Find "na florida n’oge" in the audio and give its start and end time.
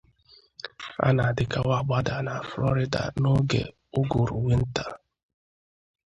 2.25-3.61